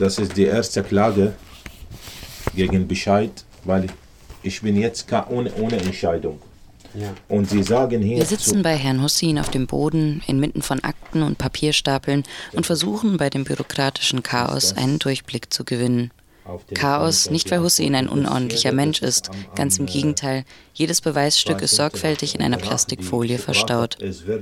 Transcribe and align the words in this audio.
das 0.00 0.18
ist 0.18 0.36
die 0.36 0.44
erste 0.44 0.82
Klage 0.82 1.34
gegen 2.54 2.88
Bescheid, 2.88 3.30
weil 3.64 3.86
ich 4.42 4.62
bin 4.62 4.76
jetzt 4.76 5.06
ohne, 5.28 5.52
ohne 5.54 5.76
Entscheidung. 5.76 6.40
Ja. 6.94 7.14
Und 7.28 7.48
sie 7.48 7.62
sagen 7.62 8.02
hier. 8.02 8.16
Wir 8.16 8.24
sitzen 8.24 8.62
bei 8.62 8.76
Herrn 8.76 9.02
Hussein 9.02 9.38
auf 9.38 9.50
dem 9.50 9.66
Boden, 9.66 10.22
inmitten 10.26 10.62
von 10.62 10.82
Akten 10.82 11.22
und 11.22 11.38
Papierstapeln 11.38 12.24
und 12.52 12.66
versuchen 12.66 13.16
bei 13.16 13.30
dem 13.30 13.44
bürokratischen 13.44 14.22
Chaos 14.22 14.72
einen 14.76 14.98
Durchblick 14.98 15.52
zu 15.52 15.64
gewinnen. 15.64 16.10
Chaos, 16.74 17.30
nicht 17.30 17.50
weil 17.50 17.60
Hussein 17.60 17.94
ein 17.94 18.08
unordentlicher 18.08 18.72
Mensch 18.72 19.02
ist, 19.02 19.30
ganz 19.54 19.78
im 19.78 19.86
Gegenteil. 19.86 20.44
Jedes 20.74 21.00
Beweisstück 21.00 21.62
ist 21.62 21.76
sorgfältig 21.76 22.34
in 22.34 22.42
einer 22.42 22.56
Plastikfolie 22.56 23.38
verstaut. 23.38 23.98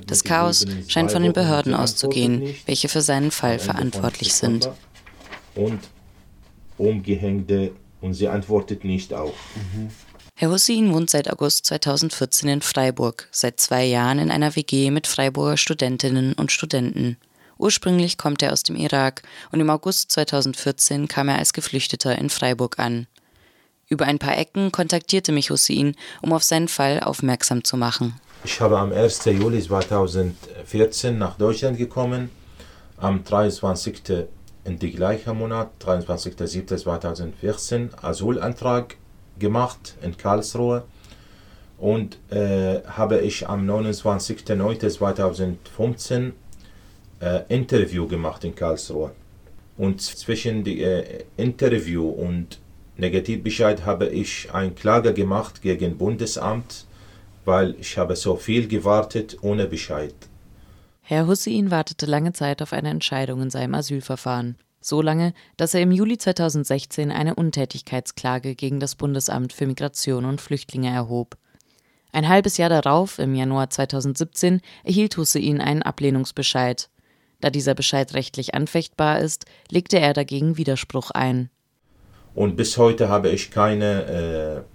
Das 0.06 0.24
Chaos 0.24 0.64
scheint 0.86 1.12
von 1.12 1.22
den 1.22 1.34
Behörden 1.34 1.74
auszugehen, 1.74 2.54
welche 2.64 2.88
für 2.88 3.02
seinen 3.02 3.30
Fall 3.30 3.58
verantwortlich 3.58 4.32
sind. 4.32 4.70
Und 5.58 5.80
umgehängte 6.78 7.72
und 8.00 8.14
sie 8.14 8.28
antwortet 8.28 8.84
nicht 8.84 9.12
auch. 9.12 9.34
Mhm. 9.74 9.90
Herr 10.36 10.50
Hussein 10.50 10.94
wohnt 10.94 11.10
seit 11.10 11.28
August 11.32 11.66
2014 11.66 12.48
in 12.48 12.60
Freiburg, 12.62 13.26
seit 13.32 13.58
zwei 13.58 13.84
Jahren 13.84 14.20
in 14.20 14.30
einer 14.30 14.54
WG 14.54 14.92
mit 14.92 15.08
Freiburger 15.08 15.56
Studentinnen 15.56 16.32
und 16.34 16.52
Studenten. 16.52 17.16
Ursprünglich 17.58 18.18
kommt 18.18 18.40
er 18.40 18.52
aus 18.52 18.62
dem 18.62 18.76
Irak 18.76 19.22
und 19.50 19.58
im 19.58 19.68
August 19.68 20.12
2014 20.12 21.08
kam 21.08 21.28
er 21.28 21.38
als 21.38 21.52
Geflüchteter 21.52 22.16
in 22.16 22.30
Freiburg 22.30 22.78
an. 22.78 23.08
Über 23.88 24.04
ein 24.04 24.20
paar 24.20 24.38
Ecken 24.38 24.70
kontaktierte 24.70 25.32
mich 25.32 25.50
Hussein, 25.50 25.96
um 26.22 26.32
auf 26.32 26.44
seinen 26.44 26.68
Fall 26.68 27.00
aufmerksam 27.00 27.64
zu 27.64 27.76
machen. 27.76 28.14
Ich 28.44 28.60
habe 28.60 28.78
am 28.78 28.92
1. 28.92 29.24
Juli 29.24 29.60
2014 29.60 31.18
nach 31.18 31.36
Deutschland 31.36 31.78
gekommen. 31.78 32.30
Am 32.96 33.24
23. 33.24 34.28
in 34.68 34.78
die 34.78 34.92
gleiche 34.92 35.32
Monat, 35.32 35.70
23.07.2014, 35.82 37.88
Asylantrag 38.02 38.96
gemacht 39.38 39.96
in 40.02 40.14
Karlsruhe 40.16 40.84
und 41.78 42.18
äh, 42.30 42.82
habe 42.84 43.20
ich 43.20 43.48
am 43.48 43.66
29.09.2015 43.68 46.32
äh, 47.20 47.40
Interview 47.48 48.06
gemacht 48.06 48.44
in 48.44 48.54
Karlsruhe. 48.54 49.12
Und 49.78 50.02
zwischen 50.02 50.64
dem 50.64 50.78
äh, 50.78 51.24
Interview 51.38 52.06
und 52.06 52.58
Negativbescheid 52.98 53.86
habe 53.86 54.08
ich 54.08 54.52
eine 54.52 54.72
Klage 54.72 55.14
gemacht 55.14 55.62
gegen 55.62 55.96
Bundesamt, 55.96 56.84
weil 57.46 57.74
ich 57.80 57.96
habe 57.96 58.16
so 58.16 58.36
viel 58.36 58.68
gewartet 58.68 59.38
ohne 59.40 59.66
Bescheid. 59.66 60.12
Herr 61.10 61.26
Hussein 61.26 61.70
wartete 61.70 62.04
lange 62.04 62.34
Zeit 62.34 62.60
auf 62.60 62.74
eine 62.74 62.90
Entscheidung 62.90 63.40
in 63.40 63.48
seinem 63.48 63.74
Asylverfahren. 63.74 64.58
So 64.82 65.00
lange, 65.00 65.32
dass 65.56 65.72
er 65.72 65.80
im 65.80 65.90
Juli 65.90 66.18
2016 66.18 67.10
eine 67.10 67.34
Untätigkeitsklage 67.34 68.54
gegen 68.54 68.78
das 68.78 68.94
Bundesamt 68.94 69.54
für 69.54 69.66
Migration 69.66 70.26
und 70.26 70.42
Flüchtlinge 70.42 70.90
erhob. 70.90 71.38
Ein 72.12 72.28
halbes 72.28 72.58
Jahr 72.58 72.68
darauf, 72.68 73.18
im 73.18 73.34
Januar 73.34 73.70
2017, 73.70 74.60
erhielt 74.84 75.16
Hussein 75.16 75.62
einen 75.62 75.82
Ablehnungsbescheid. 75.82 76.90
Da 77.40 77.48
dieser 77.48 77.74
Bescheid 77.74 78.12
rechtlich 78.12 78.54
anfechtbar 78.54 79.20
ist, 79.20 79.46
legte 79.70 79.98
er 79.98 80.12
dagegen 80.12 80.58
Widerspruch 80.58 81.10
ein. 81.12 81.48
Und 82.34 82.54
bis 82.54 82.76
heute 82.76 83.08
habe 83.08 83.30
ich 83.30 83.50
keine 83.50 84.66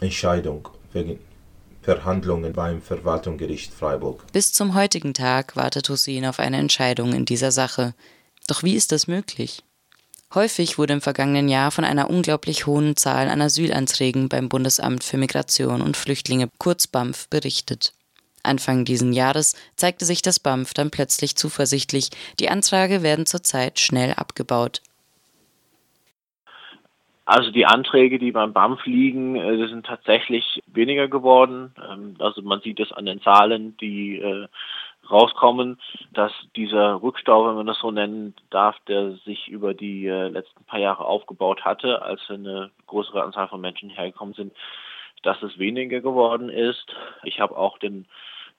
äh, 0.00 0.04
Entscheidung 0.04 0.68
wegen 0.92 1.18
Verhandlungen 1.82 2.52
beim 2.52 2.82
Verwaltungsgericht 2.82 3.72
Freiburg. 3.72 4.24
Bis 4.32 4.52
zum 4.52 4.74
heutigen 4.74 5.14
Tag 5.14 5.56
wartet 5.56 5.88
Hussein 5.88 6.26
auf 6.26 6.38
eine 6.38 6.58
Entscheidung 6.58 7.12
in 7.12 7.24
dieser 7.24 7.52
Sache. 7.52 7.94
Doch 8.46 8.62
wie 8.62 8.74
ist 8.74 8.92
das 8.92 9.06
möglich? 9.06 9.62
Häufig 10.34 10.76
wurde 10.76 10.92
im 10.92 11.00
vergangenen 11.00 11.48
Jahr 11.48 11.70
von 11.70 11.84
einer 11.84 12.10
unglaublich 12.10 12.66
hohen 12.66 12.96
Zahl 12.96 13.30
an 13.30 13.40
Asylanträgen 13.40 14.28
beim 14.28 14.50
Bundesamt 14.50 15.02
für 15.02 15.16
Migration 15.16 15.80
und 15.80 15.96
Flüchtlinge, 15.96 16.50
kurz 16.58 16.86
BAMF, 16.86 17.28
berichtet. 17.28 17.94
Anfang 18.42 18.84
diesen 18.84 19.12
Jahres 19.12 19.54
zeigte 19.76 20.04
sich 20.04 20.20
das 20.20 20.38
BAMF 20.38 20.74
dann 20.74 20.90
plötzlich 20.90 21.36
zuversichtlich, 21.36 22.10
die 22.40 22.50
Anträge 22.50 23.02
werden 23.02 23.24
zurzeit 23.24 23.80
schnell 23.80 24.12
abgebaut. 24.14 24.82
Also 27.28 27.50
die 27.50 27.66
Anträge, 27.66 28.18
die 28.18 28.32
beim 28.32 28.54
BAMF 28.54 28.86
liegen, 28.86 29.36
äh, 29.36 29.68
sind 29.68 29.84
tatsächlich 29.84 30.62
weniger 30.66 31.08
geworden. 31.08 31.74
Ähm, 31.86 32.14
also 32.20 32.40
man 32.40 32.62
sieht 32.62 32.80
es 32.80 32.90
an 32.90 33.04
den 33.04 33.20
Zahlen, 33.20 33.76
die 33.76 34.16
äh, 34.16 34.48
rauskommen, 35.10 35.78
dass 36.10 36.32
dieser 36.56 37.02
Rückstau, 37.02 37.46
wenn 37.46 37.56
man 37.56 37.66
das 37.66 37.80
so 37.80 37.90
nennen 37.90 38.34
darf, 38.48 38.76
der 38.88 39.10
sich 39.26 39.46
über 39.46 39.74
die 39.74 40.06
äh, 40.06 40.28
letzten 40.28 40.64
paar 40.64 40.80
Jahre 40.80 41.04
aufgebaut 41.04 41.66
hatte, 41.66 42.00
als 42.00 42.22
eine 42.30 42.70
größere 42.86 43.22
Anzahl 43.22 43.48
von 43.48 43.60
Menschen 43.60 43.90
hergekommen 43.90 44.32
sind, 44.32 44.54
dass 45.22 45.42
es 45.42 45.58
weniger 45.58 46.00
geworden 46.00 46.48
ist. 46.48 46.86
Ich 47.24 47.40
habe 47.40 47.58
auch 47.58 47.76
den 47.76 48.06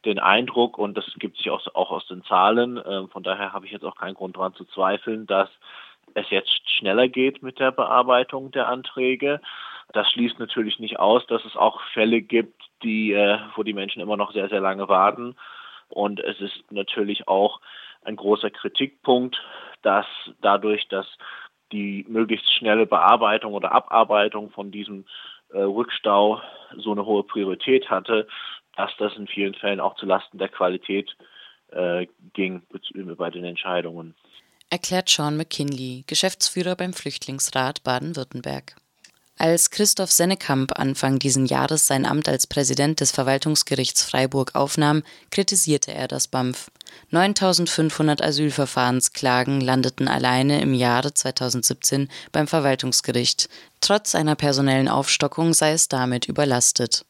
den 0.06 0.20
Eindruck, 0.20 0.78
und 0.78 0.96
das 0.96 1.06
gibt 1.18 1.36
sich 1.36 1.50
auch, 1.50 1.68
aus 1.74 2.08
den 2.08 2.24
Zahlen, 2.24 2.78
äh, 2.78 3.08
von 3.08 3.24
daher 3.24 3.52
habe 3.52 3.66
ich 3.66 3.72
jetzt 3.72 3.84
auch 3.84 3.96
keinen 3.96 4.14
Grund 4.14 4.38
daran 4.38 4.54
zu 4.54 4.64
zweifeln, 4.66 5.28
dass 5.28 5.50
es 6.14 6.30
jetzt 6.30 6.70
schneller 6.70 7.08
geht 7.08 7.44
mit 7.44 7.60
der 7.60 7.72
Bearbeitung 7.72 8.52
der 8.52 8.68
Anträge. 8.68 9.42
Das 9.94 10.10
schließt 10.12 10.40
natürlich 10.40 10.80
nicht 10.80 11.00
aus, 11.00 11.26
dass 11.28 11.44
es 11.46 11.56
auch 11.56 11.82
Fälle 11.94 12.22
gibt, 12.22 12.62
die, 12.84 13.14
äh, 13.14 13.40
wo 13.56 13.64
die 13.64 13.74
Menschen 13.74 14.02
immer 14.02 14.18
noch 14.18 14.34
sehr, 14.34 14.50
sehr 14.50 14.62
lange 14.62 14.88
warten 14.88 15.36
und 15.90 16.20
es 16.20 16.40
ist 16.40 16.72
natürlich 16.72 17.28
auch 17.28 17.60
ein 18.04 18.16
großer 18.16 18.52
Kritikpunkt, 18.52 19.42
dass 19.82 20.06
dadurch, 20.42 20.88
dass 20.88 21.06
die 21.72 22.06
möglichst 22.08 22.52
schnelle 22.54 22.86
Bearbeitung 22.86 23.54
oder 23.54 23.72
Abarbeitung 23.72 24.52
von 24.52 24.72
diesem 24.72 25.06
äh, 25.52 25.60
Rückstau 25.60 26.42
so 26.78 26.92
eine 26.92 27.06
hohe 27.06 27.24
Priorität 27.24 27.90
hatte, 27.90 28.28
dass 28.76 28.96
das 28.98 29.16
in 29.18 29.28
vielen 29.28 29.56
Fällen 29.56 29.80
auch 29.80 29.96
zulasten 29.96 30.40
der 30.40 30.50
Qualität 30.50 31.16
äh, 31.72 32.08
ging 32.34 32.62
bei 33.18 33.30
den 33.30 33.44
Entscheidungen. 33.44 34.16
Erklärt 34.72 35.10
Sean 35.10 35.36
McKinley, 35.36 36.04
Geschäftsführer 36.06 36.76
beim 36.76 36.94
Flüchtlingsrat 36.94 37.84
Baden-Württemberg. 37.84 38.76
Als 39.36 39.72
Christoph 39.72 40.12
Sennekamp 40.12 40.78
Anfang 40.78 41.18
diesen 41.18 41.48
Jahres 41.48 41.88
sein 41.88 42.06
Amt 42.06 42.28
als 42.28 42.46
Präsident 42.46 43.00
des 43.00 43.10
Verwaltungsgerichts 43.12 44.04
Freiburg 44.04 44.54
aufnahm, 44.54 45.02
kritisierte 45.32 45.92
er 45.92 46.08
das 46.08 46.28
BAMF. 46.28 46.70
9500 47.10 48.22
Asylverfahrensklagen 48.22 49.60
landeten 49.60 50.08
alleine 50.08 50.62
im 50.62 50.76
Jahre 50.76 51.14
2017 51.16 52.08
beim 52.32 52.48
Verwaltungsgericht. 52.48 53.50
Trotz 53.82 54.14
einer 54.14 54.36
personellen 54.36 54.88
Aufstockung 54.88 55.54
sei 55.54 55.72
es 55.72 55.88
damit 55.88 56.28
überlastet. 56.28 57.06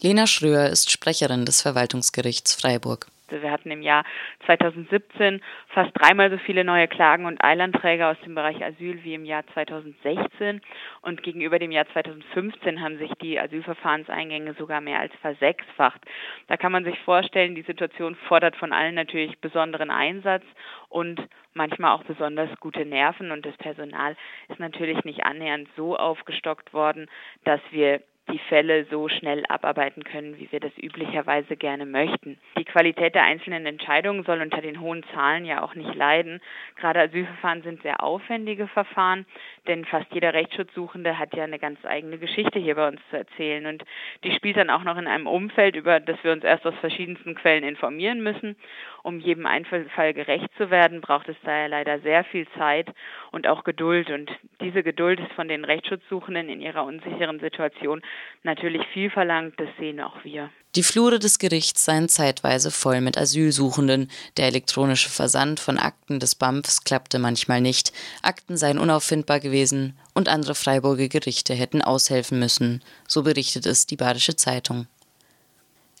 Lena 0.00 0.26
Schröer 0.26 0.70
ist 0.70 0.90
Sprecherin 0.90 1.44
des 1.44 1.60
Verwaltungsgerichts 1.60 2.54
Freiburg. 2.54 3.08
Wir 3.30 3.50
hatten 3.50 3.70
im 3.70 3.82
Jahr 3.82 4.04
2017 4.46 5.40
fast 5.68 5.90
dreimal 5.94 6.30
so 6.30 6.38
viele 6.38 6.64
neue 6.64 6.88
Klagen 6.88 7.26
und 7.26 7.42
Eilanträge 7.42 8.06
aus 8.06 8.16
dem 8.24 8.34
Bereich 8.34 8.62
Asyl 8.64 9.02
wie 9.04 9.14
im 9.14 9.24
Jahr 9.24 9.46
2016. 9.54 10.60
Und 11.02 11.22
gegenüber 11.22 11.58
dem 11.58 11.72
Jahr 11.72 11.86
2015 11.92 12.80
haben 12.80 12.98
sich 12.98 13.12
die 13.22 13.38
Asylverfahrenseingänge 13.38 14.54
sogar 14.54 14.80
mehr 14.80 15.00
als 15.00 15.12
versechsfacht. 15.20 16.00
Da 16.48 16.56
kann 16.56 16.72
man 16.72 16.84
sich 16.84 16.98
vorstellen, 17.00 17.54
die 17.54 17.62
Situation 17.62 18.16
fordert 18.28 18.56
von 18.56 18.72
allen 18.72 18.94
natürlich 18.94 19.38
besonderen 19.40 19.90
Einsatz 19.90 20.44
und 20.88 21.20
manchmal 21.54 21.92
auch 21.92 22.04
besonders 22.04 22.50
gute 22.60 22.84
Nerven. 22.84 23.30
Und 23.30 23.46
das 23.46 23.56
Personal 23.56 24.16
ist 24.48 24.60
natürlich 24.60 25.04
nicht 25.04 25.24
annähernd 25.24 25.68
so 25.76 25.96
aufgestockt 25.96 26.72
worden, 26.72 27.08
dass 27.44 27.60
wir 27.70 28.02
die 28.32 28.38
Fälle 28.38 28.84
so 28.90 29.08
schnell 29.08 29.44
abarbeiten 29.48 30.04
können, 30.04 30.38
wie 30.38 30.50
wir 30.52 30.60
das 30.60 30.72
üblicherweise 30.76 31.56
gerne 31.56 31.86
möchten. 31.86 32.38
Die 32.58 32.64
Qualität 32.64 33.14
der 33.14 33.24
einzelnen 33.24 33.66
Entscheidungen 33.66 34.24
soll 34.24 34.40
unter 34.40 34.60
den 34.60 34.80
hohen 34.80 35.04
Zahlen 35.14 35.44
ja 35.44 35.62
auch 35.62 35.74
nicht 35.74 35.94
leiden. 35.94 36.40
Gerade 36.76 37.00
Asylverfahren 37.00 37.62
sind 37.62 37.82
sehr 37.82 38.02
aufwendige 38.02 38.66
Verfahren, 38.68 39.26
denn 39.66 39.84
fast 39.84 40.06
jeder 40.12 40.34
Rechtsschutzsuchende 40.34 41.18
hat 41.18 41.34
ja 41.34 41.44
eine 41.44 41.58
ganz 41.58 41.84
eigene 41.84 42.18
Geschichte 42.18 42.58
hier 42.58 42.74
bei 42.74 42.88
uns 42.88 43.00
zu 43.10 43.18
erzählen 43.18 43.66
und 43.66 43.84
die 44.24 44.32
spielt 44.32 44.56
dann 44.56 44.70
auch 44.70 44.84
noch 44.84 44.96
in 44.96 45.06
einem 45.06 45.26
Umfeld, 45.26 45.76
über 45.76 46.00
das 46.00 46.22
wir 46.22 46.32
uns 46.32 46.44
erst 46.44 46.66
aus 46.66 46.74
verschiedensten 46.80 47.34
Quellen 47.34 47.64
informieren 47.64 48.22
müssen. 48.22 48.56
Um 49.02 49.20
jedem 49.20 49.46
Einzelfall 49.46 50.14
gerecht 50.14 50.48
zu 50.56 50.70
werden, 50.70 51.00
braucht 51.00 51.28
es 51.28 51.36
daher 51.44 51.68
leider 51.68 52.00
sehr 52.00 52.24
viel 52.24 52.46
Zeit 52.58 52.88
und 53.32 53.46
auch 53.46 53.64
Geduld 53.64 54.10
und 54.10 54.30
diese 54.60 54.82
Geduld 54.82 55.20
ist 55.20 55.32
von 55.32 55.48
den 55.48 55.64
Rechtsschutzsuchenden 55.64 56.48
in 56.48 56.60
ihrer 56.60 56.84
unsicheren 56.84 57.40
Situation 57.40 58.02
natürlich 58.42 58.86
viel 58.92 59.10
verlangt, 59.10 59.54
das 59.58 59.68
sehen 59.78 60.00
auch 60.00 60.24
wir. 60.24 60.50
Die 60.76 60.84
Flure 60.84 61.18
des 61.18 61.40
Gerichts 61.40 61.84
seien 61.84 62.08
zeitweise 62.08 62.70
voll 62.70 63.00
mit 63.00 63.18
Asylsuchenden. 63.18 64.08
Der 64.36 64.46
elektronische 64.46 65.10
Versand 65.10 65.58
von 65.58 65.78
Akten 65.78 66.20
des 66.20 66.36
BAMFs 66.36 66.84
klappte 66.84 67.18
manchmal 67.18 67.60
nicht. 67.60 67.92
Akten 68.22 68.56
seien 68.56 68.78
unauffindbar 68.78 69.40
gewesen 69.40 69.98
und 70.14 70.28
andere 70.28 70.54
Freiburger 70.54 71.08
Gerichte 71.08 71.54
hätten 71.54 71.82
aushelfen 71.82 72.38
müssen. 72.38 72.84
So 73.08 73.24
berichtet 73.24 73.66
es 73.66 73.86
die 73.86 73.96
Badische 73.96 74.36
Zeitung. 74.36 74.86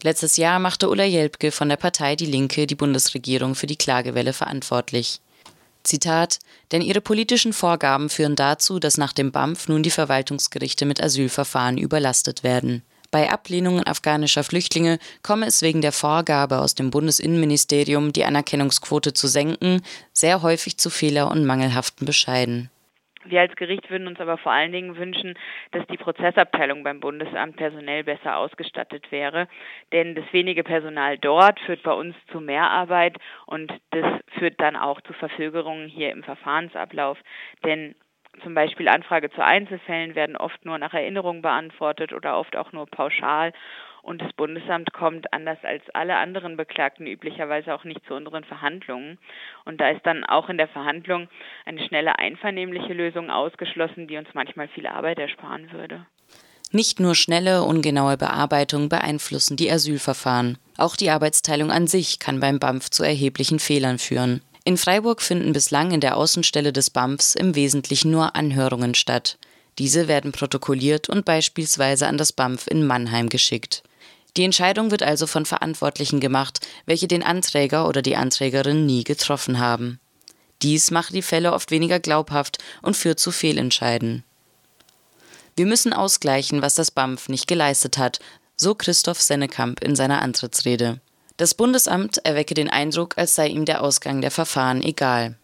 Letztes 0.02 0.38
Jahr 0.38 0.58
machte 0.58 0.88
Ulla 0.88 1.04
Jelpke 1.04 1.52
von 1.52 1.68
der 1.68 1.76
Partei 1.76 2.16
Die 2.16 2.26
Linke 2.26 2.66
die 2.66 2.74
Bundesregierung 2.74 3.54
für 3.54 3.66
die 3.66 3.76
Klagewelle 3.76 4.32
verantwortlich. 4.32 5.20
Zitat: 5.82 6.38
Denn 6.72 6.80
ihre 6.80 7.02
politischen 7.02 7.52
Vorgaben 7.52 8.08
führen 8.08 8.34
dazu, 8.34 8.78
dass 8.78 8.96
nach 8.96 9.12
dem 9.12 9.30
BAMF 9.30 9.68
nun 9.68 9.82
die 9.82 9.90
Verwaltungsgerichte 9.90 10.86
mit 10.86 11.02
Asylverfahren 11.02 11.76
überlastet 11.76 12.42
werden. 12.42 12.82
Bei 13.10 13.30
Ablehnungen 13.30 13.84
afghanischer 13.84 14.44
Flüchtlinge 14.44 14.98
komme 15.22 15.46
es 15.46 15.62
wegen 15.62 15.82
der 15.82 15.92
Vorgabe 15.92 16.60
aus 16.60 16.74
dem 16.74 16.90
Bundesinnenministerium, 16.90 18.12
die 18.12 18.24
Anerkennungsquote 18.24 19.12
zu 19.12 19.26
senken, 19.26 19.82
sehr 20.12 20.42
häufig 20.42 20.78
zu 20.78 20.90
Fehler 20.90 21.30
und 21.30 21.44
mangelhaften 21.44 22.06
Bescheiden. 22.06 22.70
Wir 23.24 23.42
als 23.42 23.54
Gericht 23.56 23.90
würden 23.90 24.06
uns 24.06 24.18
aber 24.18 24.38
vor 24.38 24.52
allen 24.52 24.72
Dingen 24.72 24.96
wünschen, 24.96 25.34
dass 25.72 25.86
die 25.88 25.98
Prozessabteilung 25.98 26.82
beim 26.82 27.00
Bundesamt 27.00 27.56
personell 27.56 28.02
besser 28.02 28.38
ausgestattet 28.38 29.12
wäre. 29.12 29.46
Denn 29.92 30.14
das 30.14 30.24
wenige 30.32 30.64
Personal 30.64 31.18
dort 31.18 31.60
führt 31.60 31.82
bei 31.82 31.92
uns 31.92 32.16
zu 32.32 32.40
Mehrarbeit 32.40 33.18
und 33.46 33.72
das 33.90 34.06
führt 34.38 34.58
dann 34.60 34.74
auch 34.74 35.02
zu 35.02 35.12
Verzögerungen 35.12 35.88
hier 35.88 36.12
im 36.12 36.22
Verfahrensablauf. 36.22 37.18
Denn 37.64 37.94
zum 38.42 38.54
Beispiel 38.54 38.88
Anfrage 38.88 39.30
zu 39.30 39.44
Einzelfällen 39.44 40.14
werden 40.14 40.36
oft 40.36 40.64
nur 40.64 40.78
nach 40.78 40.94
Erinnerung 40.94 41.42
beantwortet 41.42 42.12
oder 42.14 42.38
oft 42.38 42.56
auch 42.56 42.72
nur 42.72 42.86
pauschal. 42.86 43.52
Und 44.02 44.20
das 44.22 44.32
Bundesamt 44.32 44.92
kommt 44.92 45.32
anders 45.32 45.58
als 45.62 45.82
alle 45.92 46.16
anderen 46.16 46.56
Beklagten 46.56 47.06
üblicherweise 47.06 47.74
auch 47.74 47.84
nicht 47.84 48.00
zu 48.06 48.14
unseren 48.14 48.44
Verhandlungen. 48.44 49.18
Und 49.64 49.80
da 49.80 49.90
ist 49.90 50.04
dann 50.04 50.24
auch 50.24 50.48
in 50.48 50.58
der 50.58 50.68
Verhandlung 50.68 51.28
eine 51.64 51.84
schnelle 51.86 52.18
einvernehmliche 52.18 52.92
Lösung 52.92 53.30
ausgeschlossen, 53.30 54.08
die 54.08 54.16
uns 54.16 54.28
manchmal 54.34 54.68
viel 54.68 54.86
Arbeit 54.86 55.18
ersparen 55.18 55.70
würde. 55.72 56.06
Nicht 56.72 57.00
nur 57.00 57.16
schnelle, 57.16 57.64
ungenaue 57.64 58.16
Bearbeitung 58.16 58.88
beeinflussen 58.88 59.56
die 59.56 59.70
Asylverfahren. 59.70 60.56
Auch 60.76 60.94
die 60.94 61.10
Arbeitsteilung 61.10 61.72
an 61.72 61.88
sich 61.88 62.20
kann 62.20 62.38
beim 62.38 62.60
BAMF 62.60 62.90
zu 62.90 63.02
erheblichen 63.02 63.58
Fehlern 63.58 63.98
führen. 63.98 64.40
In 64.64 64.76
Freiburg 64.76 65.20
finden 65.20 65.52
bislang 65.52 65.90
in 65.90 66.00
der 66.00 66.16
Außenstelle 66.16 66.72
des 66.72 66.90
BAMFs 66.90 67.34
im 67.34 67.56
Wesentlichen 67.56 68.12
nur 68.12 68.36
Anhörungen 68.36 68.94
statt. 68.94 69.36
Diese 69.78 70.06
werden 70.06 70.30
protokolliert 70.30 71.08
und 71.08 71.24
beispielsweise 71.24 72.06
an 72.06 72.18
das 72.18 72.32
BAMF 72.32 72.68
in 72.68 72.86
Mannheim 72.86 73.28
geschickt. 73.28 73.82
Die 74.36 74.44
Entscheidung 74.44 74.90
wird 74.90 75.02
also 75.02 75.26
von 75.26 75.44
Verantwortlichen 75.44 76.20
gemacht, 76.20 76.66
welche 76.86 77.08
den 77.08 77.22
Anträger 77.22 77.88
oder 77.88 78.02
die 78.02 78.16
Anträgerin 78.16 78.86
nie 78.86 79.04
getroffen 79.04 79.58
haben. 79.58 80.00
Dies 80.62 80.90
macht 80.90 81.14
die 81.14 81.22
Fälle 81.22 81.52
oft 81.52 81.70
weniger 81.70 82.00
glaubhaft 82.00 82.58
und 82.82 82.96
führt 82.96 83.18
zu 83.18 83.30
Fehlentscheiden. 83.32 84.24
Wir 85.56 85.66
müssen 85.66 85.92
ausgleichen, 85.92 86.62
was 86.62 86.74
das 86.74 86.90
BAMF 86.90 87.28
nicht 87.28 87.48
geleistet 87.48 87.98
hat, 87.98 88.20
so 88.56 88.74
Christoph 88.74 89.20
Sennekamp 89.20 89.82
in 89.82 89.96
seiner 89.96 90.22
Antrittsrede. 90.22 91.00
Das 91.38 91.54
Bundesamt 91.54 92.18
erwecke 92.24 92.54
den 92.54 92.68
Eindruck, 92.68 93.16
als 93.16 93.34
sei 93.34 93.48
ihm 93.48 93.64
der 93.64 93.82
Ausgang 93.82 94.20
der 94.20 94.30
Verfahren 94.30 94.82
egal. 94.82 95.38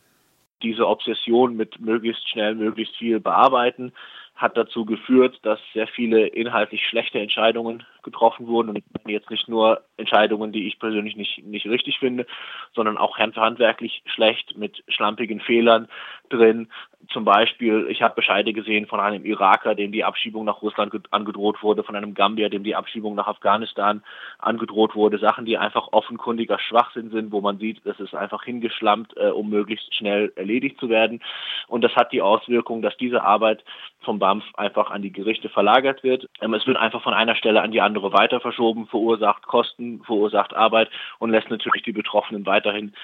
Diese 0.62 0.86
Obsession 0.86 1.56
mit 1.56 1.80
möglichst 1.80 2.28
schnell, 2.28 2.54
möglichst 2.54 2.96
viel 2.96 3.18
bearbeiten 3.20 3.92
hat 4.36 4.56
dazu 4.56 4.84
geführt, 4.84 5.38
dass 5.42 5.58
sehr 5.72 5.86
viele 5.86 6.26
inhaltlich 6.26 6.86
schlechte 6.86 7.18
Entscheidungen 7.18 7.84
getroffen 8.02 8.46
wurden. 8.46 8.68
Und 8.68 8.76
ich 8.76 8.84
meine 8.92 9.14
jetzt 9.14 9.30
nicht 9.30 9.48
nur 9.48 9.80
Entscheidungen, 9.96 10.52
die 10.52 10.66
ich 10.66 10.78
persönlich 10.78 11.16
nicht, 11.16 11.44
nicht 11.44 11.66
richtig 11.66 11.98
finde, 11.98 12.26
sondern 12.74 12.98
auch 12.98 13.18
handwerklich 13.18 14.02
schlecht 14.04 14.56
mit 14.56 14.84
schlampigen 14.88 15.40
Fehlern 15.40 15.88
drin. 16.28 16.68
Zum 17.12 17.24
Beispiel, 17.24 17.86
ich 17.90 18.02
habe 18.02 18.14
Bescheide 18.14 18.52
gesehen 18.52 18.86
von 18.86 19.00
einem 19.00 19.24
Iraker, 19.24 19.74
dem 19.74 19.92
die 19.92 20.04
Abschiebung 20.04 20.44
nach 20.44 20.62
Russland 20.62 20.92
angedroht 21.10 21.62
wurde, 21.62 21.82
von 21.82 21.96
einem 21.96 22.14
Gambier, 22.14 22.48
dem 22.48 22.64
die 22.64 22.76
Abschiebung 22.76 23.14
nach 23.14 23.26
Afghanistan 23.26 24.02
angedroht 24.38 24.94
wurde. 24.94 25.18
Sachen, 25.18 25.44
die 25.44 25.58
einfach 25.58 25.88
offenkundiger 25.92 26.58
Schwachsinn 26.58 27.10
sind, 27.10 27.32
wo 27.32 27.40
man 27.40 27.58
sieht, 27.58 27.84
es 27.84 27.98
ist 28.00 28.14
einfach 28.14 28.44
hingeschlampt, 28.44 29.16
äh, 29.16 29.28
um 29.28 29.50
möglichst 29.50 29.94
schnell 29.94 30.32
erledigt 30.36 30.78
zu 30.78 30.88
werden. 30.88 31.22
Und 31.68 31.82
das 31.82 31.94
hat 31.96 32.12
die 32.12 32.22
Auswirkung, 32.22 32.82
dass 32.82 32.96
diese 32.96 33.22
Arbeit 33.22 33.64
vom 34.00 34.18
BAMF 34.18 34.44
einfach 34.54 34.90
an 34.90 35.02
die 35.02 35.12
Gerichte 35.12 35.48
verlagert 35.48 36.02
wird. 36.02 36.28
Ähm, 36.40 36.54
es 36.54 36.66
wird 36.66 36.76
einfach 36.76 37.02
von 37.02 37.14
einer 37.14 37.34
Stelle 37.34 37.62
an 37.62 37.72
die 37.72 37.80
andere 37.80 37.96
andere 37.96 38.12
weiter 38.12 38.40
verschoben, 38.40 38.86
verursacht 38.86 39.46
Kosten, 39.46 40.02
verursacht 40.04 40.54
Arbeit 40.54 40.90
und 41.18 41.30
lässt 41.30 41.50
natürlich 41.50 41.82
die 41.82 41.92
Betroffenen 41.92 42.46
weiterhin 42.46 42.94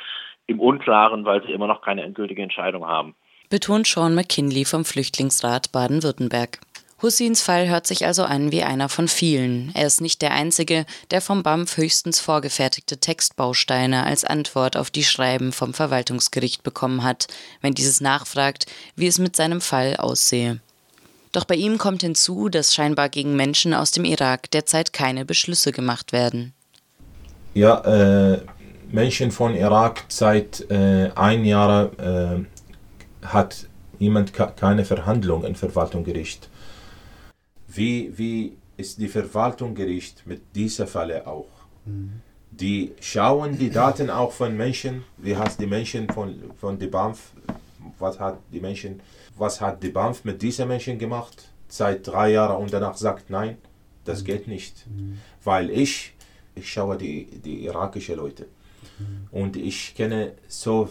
im 0.46 0.60
Unklaren, 0.60 1.24
weil 1.24 1.42
sie 1.42 1.52
immer 1.52 1.66
noch 1.66 1.82
keine 1.82 2.02
endgültige 2.02 2.42
Entscheidung 2.42 2.86
haben. 2.86 3.14
Betont 3.52 3.86
Sean 3.86 4.14
McKinley 4.14 4.64
vom 4.64 4.82
Flüchtlingsrat 4.82 5.72
Baden-Württemberg. 5.72 6.58
Hussins 7.02 7.42
Fall 7.42 7.68
hört 7.68 7.86
sich 7.86 8.06
also 8.06 8.24
an 8.24 8.50
wie 8.50 8.62
einer 8.62 8.88
von 8.88 9.08
vielen. 9.08 9.70
Er 9.74 9.86
ist 9.86 10.00
nicht 10.00 10.22
der 10.22 10.32
Einzige, 10.32 10.86
der 11.10 11.20
vom 11.20 11.42
BAMF 11.42 11.76
höchstens 11.76 12.18
vorgefertigte 12.18 12.96
Textbausteine 12.96 14.04
als 14.04 14.24
Antwort 14.24 14.78
auf 14.78 14.90
die 14.90 15.04
Schreiben 15.04 15.52
vom 15.52 15.74
Verwaltungsgericht 15.74 16.62
bekommen 16.62 17.02
hat, 17.02 17.26
wenn 17.60 17.74
dieses 17.74 18.00
nachfragt, 18.00 18.64
wie 18.96 19.06
es 19.06 19.18
mit 19.18 19.36
seinem 19.36 19.60
Fall 19.60 19.96
aussehe. 19.98 20.60
Doch 21.32 21.44
bei 21.44 21.56
ihm 21.56 21.76
kommt 21.76 22.00
hinzu, 22.00 22.48
dass 22.48 22.74
scheinbar 22.74 23.10
gegen 23.10 23.36
Menschen 23.36 23.74
aus 23.74 23.90
dem 23.90 24.06
Irak 24.06 24.50
derzeit 24.52 24.94
keine 24.94 25.26
Beschlüsse 25.26 25.72
gemacht 25.72 26.14
werden. 26.14 26.54
Ja, 27.52 27.80
äh, 27.80 28.40
Menschen 28.90 29.30
von 29.30 29.54
Irak 29.54 30.04
seit 30.08 30.70
äh, 30.70 31.10
ein 31.14 31.44
Jahr 31.44 31.90
äh, 31.98 32.44
hat 33.22 33.66
niemand 33.98 34.32
keine 34.56 34.84
Verhandlung 34.84 35.44
im 35.44 35.54
Verwaltungsgericht. 35.54 36.48
Wie, 37.68 38.12
wie 38.16 38.56
ist 38.76 38.98
die 38.98 39.08
Verwaltungsgericht 39.08 40.26
mit 40.26 40.42
dieser 40.54 40.86
Fälle 40.86 41.26
auch? 41.26 41.46
Mhm. 41.84 42.20
Die 42.50 42.92
schauen 43.00 43.56
die 43.56 43.70
Daten 43.70 44.10
auch 44.10 44.32
von 44.32 44.56
Menschen, 44.56 45.04
wie 45.16 45.36
heißt 45.36 45.58
die 45.58 45.66
Menschen 45.66 46.08
von, 46.10 46.34
von 46.60 46.78
der 46.78 46.88
BAMF, 46.88 47.32
was 47.98 48.20
hat 48.20 48.38
die 48.52 48.60
Menschen 48.60 49.00
was 49.36 49.60
hat 49.60 49.82
die 49.82 49.88
BAMF 49.88 50.24
mit 50.24 50.42
diesen 50.42 50.68
Menschen 50.68 50.98
gemacht? 50.98 51.48
Seit 51.68 52.06
drei 52.06 52.32
Jahren 52.32 52.62
und 52.62 52.72
danach 52.72 52.96
sagt, 52.96 53.30
nein, 53.30 53.56
das 54.04 54.20
mhm. 54.20 54.26
geht 54.26 54.46
nicht. 54.46 54.86
Mhm. 54.86 55.18
Weil 55.42 55.70
ich, 55.70 56.14
ich 56.54 56.70
schaue 56.70 56.96
die, 56.98 57.26
die 57.44 57.64
irakischen 57.64 58.16
Leute. 58.16 58.46
Mhm. 58.98 59.28
Und 59.30 59.56
ich 59.56 59.94
kenne 59.94 60.34
so 60.48 60.88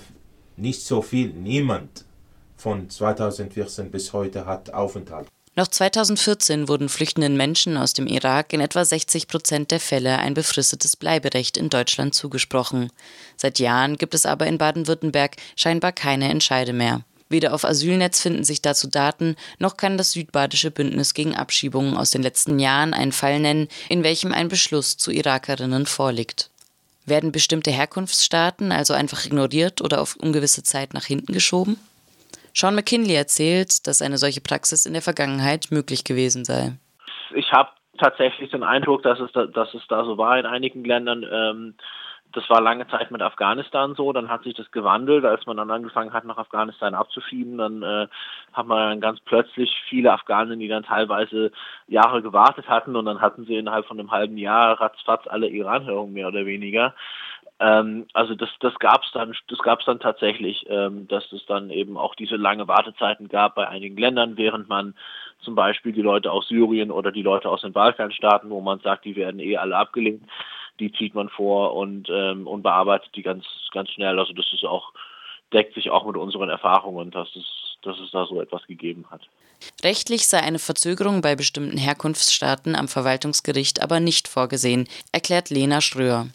nicht 0.57 0.81
so 0.81 1.01
viel, 1.01 1.29
niemand 1.33 2.05
von 2.61 2.89
2014 2.89 3.91
bis 3.91 4.13
heute 4.13 4.45
hat 4.45 4.73
Aufenthalt. 4.73 5.27
Noch 5.55 5.67
2014 5.67 6.69
wurden 6.69 6.87
flüchtenden 6.87 7.35
Menschen 7.35 7.75
aus 7.75 7.93
dem 7.93 8.07
Irak 8.07 8.53
in 8.53 8.61
etwa 8.61 8.85
60 8.85 9.27
Prozent 9.27 9.71
der 9.71 9.81
Fälle 9.81 10.17
ein 10.19 10.33
befristetes 10.33 10.95
Bleiberecht 10.95 11.57
in 11.57 11.69
Deutschland 11.69 12.15
zugesprochen. 12.15 12.89
Seit 13.35 13.59
Jahren 13.59 13.97
gibt 13.97 14.13
es 14.13 14.25
aber 14.25 14.47
in 14.47 14.57
Baden-Württemberg 14.57 15.35
scheinbar 15.57 15.91
keine 15.91 16.29
Entscheide 16.29 16.71
mehr. 16.71 17.01
Weder 17.27 17.53
auf 17.53 17.65
Asylnetz 17.65 18.21
finden 18.21 18.45
sich 18.45 18.61
dazu 18.61 18.87
Daten, 18.87 19.35
noch 19.59 19.75
kann 19.75 19.97
das 19.97 20.11
Südbadische 20.11 20.71
Bündnis 20.71 21.13
gegen 21.13 21.35
Abschiebungen 21.35 21.97
aus 21.97 22.11
den 22.11 22.23
letzten 22.23 22.59
Jahren 22.59 22.93
einen 22.93 23.13
Fall 23.13 23.39
nennen, 23.39 23.67
in 23.89 24.03
welchem 24.03 24.31
ein 24.31 24.47
Beschluss 24.47 24.97
zu 24.97 25.11
Irakerinnen 25.11 25.85
vorliegt. 25.85 26.49
Werden 27.05 27.31
bestimmte 27.31 27.71
Herkunftsstaaten 27.71 28.71
also 28.71 28.93
einfach 28.93 29.25
ignoriert 29.25 29.81
oder 29.81 30.01
auf 30.01 30.15
ungewisse 30.15 30.63
Zeit 30.63 30.93
nach 30.93 31.05
hinten 31.05 31.33
geschoben? 31.33 31.77
Sean 32.53 32.75
McKinley 32.75 33.15
erzählt, 33.15 33.87
dass 33.87 34.01
eine 34.01 34.17
solche 34.17 34.41
Praxis 34.41 34.85
in 34.85 34.93
der 34.93 35.01
Vergangenheit 35.01 35.67
möglich 35.71 36.03
gewesen 36.03 36.45
sei. 36.45 36.73
Ich 37.33 37.51
habe 37.51 37.69
tatsächlich 37.97 38.51
den 38.51 38.63
Eindruck, 38.63 39.03
dass 39.03 39.19
es 39.19 39.31
da, 39.31 39.45
dass 39.45 39.73
es 39.73 39.83
da 39.87 40.03
so 40.03 40.17
war 40.17 40.37
in 40.37 40.45
einigen 40.45 40.83
Ländern. 40.83 41.25
Ähm, 41.31 41.75
das 42.33 42.49
war 42.49 42.61
lange 42.61 42.87
Zeit 42.87 43.11
mit 43.11 43.21
Afghanistan 43.21 43.95
so, 43.95 44.13
dann 44.13 44.29
hat 44.29 44.43
sich 44.43 44.53
das 44.53 44.71
gewandelt, 44.71 45.25
als 45.25 45.45
man 45.45 45.57
dann 45.57 45.71
angefangen 45.71 46.13
hat, 46.13 46.23
nach 46.23 46.37
Afghanistan 46.37 46.93
abzuschieben, 46.93 47.57
dann 47.57 47.83
äh, 47.83 48.07
hat 48.53 48.67
man 48.67 49.01
ganz 49.01 49.19
plötzlich 49.19 49.73
viele 49.89 50.13
Afghanen, 50.13 50.59
die 50.59 50.67
dann 50.67 50.83
teilweise 50.83 51.51
Jahre 51.87 52.21
gewartet 52.21 52.67
hatten 52.67 52.95
und 52.95 53.05
dann 53.05 53.21
hatten 53.21 53.45
sie 53.45 53.55
innerhalb 53.55 53.85
von 53.85 53.99
einem 53.99 54.11
halben 54.11 54.37
Jahr 54.37 54.79
ratzfatz 54.79 55.27
alle 55.27 55.47
Iran-Hörungen 55.47 56.13
mehr 56.13 56.27
oder 56.27 56.45
weniger. 56.45 56.93
Ähm, 57.61 58.07
also 58.13 58.33
das, 58.33 58.49
das 58.59 58.73
gab 58.79 59.03
es 59.03 59.11
dann, 59.13 59.35
das 59.47 59.59
gab 59.59 59.81
es 59.81 59.85
dann 59.85 59.99
tatsächlich, 59.99 60.65
ähm, 60.67 61.07
dass 61.07 61.31
es 61.31 61.45
dann 61.45 61.69
eben 61.69 61.95
auch 61.95 62.15
diese 62.15 62.35
lange 62.35 62.67
Wartezeiten 62.67 63.27
gab 63.27 63.53
bei 63.53 63.67
einigen 63.67 63.97
Ländern, 63.97 64.35
während 64.35 64.67
man 64.67 64.95
zum 65.41 65.53
Beispiel 65.53 65.91
die 65.91 66.01
Leute 66.01 66.31
aus 66.31 66.47
Syrien 66.47 66.89
oder 66.89 67.11
die 67.11 67.21
Leute 67.21 67.49
aus 67.49 67.61
den 67.61 67.71
Balkanstaaten, 67.71 68.49
wo 68.49 68.61
man 68.61 68.79
sagt, 68.79 69.05
die 69.05 69.15
werden 69.15 69.39
eh 69.39 69.57
alle 69.57 69.77
abgelehnt, 69.77 70.23
die 70.79 70.91
zieht 70.91 71.13
man 71.13 71.29
vor 71.29 71.75
und, 71.75 72.09
ähm, 72.09 72.47
und 72.47 72.63
bearbeitet 72.63 73.15
die 73.15 73.21
ganz, 73.21 73.45
ganz 73.71 73.91
schnell. 73.91 74.17
Also 74.17 74.33
das 74.33 74.51
ist 74.51 74.65
auch, 74.65 74.91
deckt 75.53 75.75
sich 75.75 75.91
auch 75.91 76.07
mit 76.07 76.17
unseren 76.17 76.49
Erfahrungen, 76.49 77.11
dass 77.11 77.29
es, 77.35 77.77
dass 77.83 77.99
es 77.99 78.09
da 78.09 78.25
so 78.25 78.41
etwas 78.41 78.65
gegeben 78.65 79.05
hat. 79.11 79.21
Rechtlich 79.83 80.27
sei 80.27 80.39
eine 80.39 80.57
Verzögerung 80.57 81.21
bei 81.21 81.35
bestimmten 81.35 81.77
Herkunftsstaaten 81.77 82.75
am 82.75 82.87
Verwaltungsgericht 82.87 83.83
aber 83.83 83.99
nicht 83.99 84.27
vorgesehen, 84.27 84.87
erklärt 85.11 85.51
Lena 85.51 85.81
Schröer. 85.81 86.25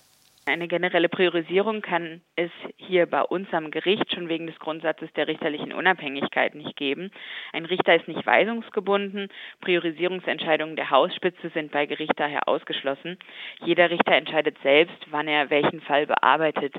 Eine 0.48 0.68
generelle 0.68 1.08
Priorisierung 1.08 1.82
kann 1.82 2.20
es 2.36 2.52
hier 2.76 3.06
bei 3.06 3.22
uns 3.22 3.52
am 3.52 3.72
Gericht 3.72 4.14
schon 4.14 4.28
wegen 4.28 4.46
des 4.46 4.56
Grundsatzes 4.60 5.12
der 5.14 5.26
richterlichen 5.26 5.72
Unabhängigkeit 5.72 6.54
nicht 6.54 6.76
geben. 6.76 7.10
Ein 7.52 7.64
Richter 7.64 7.96
ist 7.96 8.06
nicht 8.06 8.24
weisungsgebunden. 8.24 9.28
Priorisierungsentscheidungen 9.60 10.76
der 10.76 10.90
Hausspitze 10.90 11.48
sind 11.48 11.72
bei 11.72 11.86
Gericht 11.86 12.12
daher 12.14 12.46
ausgeschlossen. 12.46 13.18
Jeder 13.64 13.90
Richter 13.90 14.12
entscheidet 14.12 14.56
selbst, 14.62 14.96
wann 15.10 15.26
er 15.26 15.50
welchen 15.50 15.80
Fall 15.80 16.06
bearbeitet. 16.06 16.74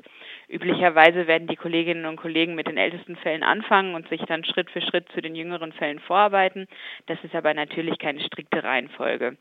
Üblicherweise 0.48 1.28
werden 1.28 1.50
die 1.50 1.58
Kolleginnen 1.58 2.06
und 2.06 2.16
Kollegen 2.16 2.56
mit 2.56 2.70
den 2.70 2.78
ältesten 2.78 3.18
Fällen 3.18 3.44
anfangen 3.44 3.96
und 3.96 4.08
sich 4.08 4.22
dann 4.22 4.46
Schritt 4.46 4.72
für 4.72 4.82
Schritt 4.82 5.10
zu 5.12 5.22
den 5.22 5.36
jüngeren 5.36 5.74
Fällen 5.74 6.00
vorarbeiten. 6.00 6.68
Das 7.08 7.22
ist 7.22 7.36
aber 7.36 7.54
natürlich 7.54 8.00
keine 8.00 8.22
strikte 8.22 8.64
Reihenfolge. 8.64 9.36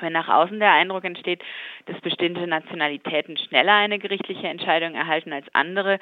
Wenn 0.00 0.12
nach 0.12 0.28
außen 0.28 0.58
der 0.58 0.72
Eindruck 0.72 1.04
entsteht, 1.04 1.42
dass 1.86 2.00
bestimmte 2.00 2.46
Nationalitäten 2.46 3.36
schneller 3.36 3.74
eine 3.74 3.98
gerichtliche 3.98 4.48
Entscheidung 4.48 4.94
erhalten 4.94 5.32
als 5.32 5.46
andere, 5.54 5.98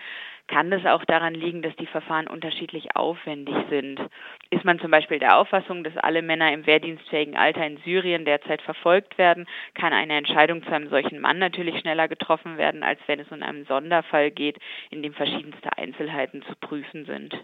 kann 0.47 0.71
das 0.71 0.85
auch 0.87 1.05
daran 1.05 1.35
liegen, 1.35 1.63
dass 1.63 1.77
die 1.77 1.87
Verfahren 1.87 2.27
unterschiedlich 2.27 2.97
aufwendig 2.97 3.55
sind. 3.69 4.01
Ist 4.51 4.65
man 4.65 4.81
zum 4.81 4.91
Beispiel 4.91 5.19
der 5.19 5.37
Auffassung, 5.37 5.85
dass 5.85 5.97
alle 5.99 6.23
Männer 6.23 6.53
im 6.53 6.67
wehrdienstfähigen 6.67 7.37
Alter 7.37 7.67
in 7.67 7.77
Syrien 7.79 8.25
derzeit 8.25 8.63
verfolgt 8.63 9.19
werden, 9.19 9.47
kann 9.75 9.93
eine 9.93 10.17
Entscheidung 10.17 10.63
zu 10.63 10.71
einem 10.71 10.89
solchen 10.89 11.21
Mann 11.21 11.39
natürlich 11.39 11.79
schneller 11.81 12.09
getroffen 12.09 12.57
werden, 12.57 12.83
als 12.83 12.99
wenn 13.07 13.21
es 13.21 13.31
um 13.31 13.43
einen 13.43 13.67
Sonderfall 13.67 14.31
geht, 14.31 14.59
in 14.91 15.03
dem 15.03 15.13
verschiedenste 15.13 15.77
Einzelheiten 15.77 16.43
zu 16.43 16.55
prüfen 16.57 17.05
sind. 17.05 17.35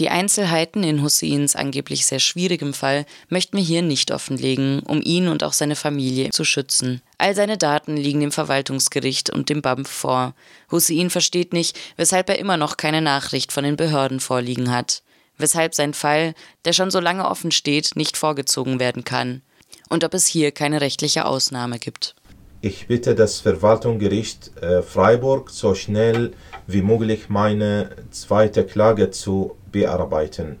Die 0.00 0.08
Einzelheiten 0.08 0.82
in 0.82 1.02
Husseins 1.02 1.54
angeblich 1.54 2.06
sehr 2.06 2.20
schwierigem 2.20 2.72
Fall 2.72 3.04
möchten 3.28 3.58
wir 3.58 3.62
hier 3.62 3.82
nicht 3.82 4.12
offenlegen, 4.12 4.80
um 4.80 5.02
ihn 5.02 5.28
und 5.28 5.44
auch 5.44 5.52
seine 5.52 5.76
Familie 5.76 6.30
zu 6.30 6.42
schützen. 6.42 7.02
All 7.18 7.34
seine 7.34 7.58
Daten 7.58 7.98
liegen 7.98 8.20
dem 8.20 8.32
Verwaltungsgericht 8.32 9.28
und 9.28 9.50
dem 9.50 9.60
BAMF 9.60 9.90
vor. 9.90 10.34
Hussein 10.70 11.10
versteht 11.10 11.52
nicht, 11.52 11.78
weshalb 11.98 12.30
er 12.30 12.38
immer 12.38 12.56
noch 12.56 12.78
keine 12.78 13.02
Nachricht 13.02 13.52
von 13.52 13.62
den 13.62 13.76
Behörden 13.76 14.20
vorliegen 14.20 14.70
hat. 14.70 15.02
Weshalb 15.36 15.74
sein 15.74 15.92
Fall, 15.92 16.34
der 16.64 16.72
schon 16.72 16.90
so 16.90 16.98
lange 16.98 17.28
offen 17.28 17.50
steht, 17.50 17.94
nicht 17.94 18.16
vorgezogen 18.16 18.80
werden 18.80 19.04
kann. 19.04 19.42
Und 19.90 20.02
ob 20.02 20.14
es 20.14 20.26
hier 20.26 20.50
keine 20.50 20.80
rechtliche 20.80 21.26
Ausnahme 21.26 21.78
gibt. 21.78 22.14
Ich 22.62 22.88
bitte 22.88 23.14
das 23.14 23.40
Verwaltungsgericht 23.40 24.62
äh, 24.62 24.82
Freiburg 24.82 25.48
so 25.48 25.74
schnell 25.74 26.32
wie 26.66 26.82
möglich 26.82 27.30
meine 27.30 27.88
zweite 28.10 28.64
Klage 28.64 29.10
zu 29.10 29.56
bearbeiten, 29.72 30.58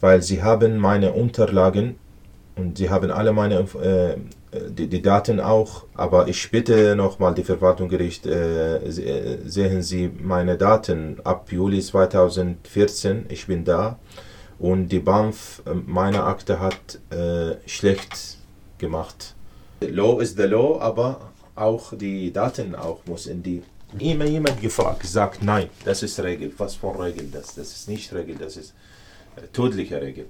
weil 0.00 0.20
sie 0.20 0.42
haben 0.42 0.76
meine 0.76 1.12
Unterlagen 1.12 1.96
und 2.56 2.76
sie 2.76 2.90
haben 2.90 3.10
alle 3.10 3.32
meine 3.32 3.60
äh, 3.60 4.16
die, 4.68 4.86
die, 4.86 5.00
Daten 5.00 5.40
auch, 5.40 5.84
aber 5.94 6.28
ich 6.28 6.50
bitte 6.50 6.94
nochmal 6.94 7.34
die 7.34 7.42
Verwaltungsgericht, 7.42 8.26
äh, 8.26 8.80
sehen 8.90 9.82
Sie 9.82 10.10
meine 10.20 10.56
Daten 10.58 11.20
ab 11.24 11.50
Juli 11.50 11.80
2014, 11.80 13.26
ich 13.30 13.46
bin 13.46 13.64
da. 13.64 13.98
Und 14.58 14.88
die 14.88 15.00
BAMF, 15.00 15.62
äh, 15.66 15.74
meine 15.74 16.22
Akte 16.22 16.60
hat 16.60 17.00
äh, 17.10 17.56
schlecht 17.66 18.38
gemacht. 18.78 19.34
Law 19.86 20.20
is 20.20 20.34
the 20.36 20.44
law, 20.44 20.80
aber 20.80 21.32
auch 21.54 21.96
die 21.96 22.32
Daten 22.32 22.74
auch 22.74 23.00
muss 23.06 23.26
in 23.26 23.42
die 23.42 23.62
immer 23.98 24.24
jemand 24.24 24.60
gefragt, 24.60 25.06
sagt 25.06 25.42
nein, 25.42 25.68
das 25.84 26.02
ist 26.02 26.18
Regel. 26.20 26.52
Was 26.58 26.74
für 26.74 26.98
Regel 26.98 27.28
das? 27.30 27.54
Das 27.54 27.72
ist 27.72 27.88
nicht 27.88 28.12
Regel, 28.12 28.36
das 28.36 28.56
ist 28.56 28.74
äh, 29.36 29.46
tödliche 29.52 30.00
Regel. 30.00 30.26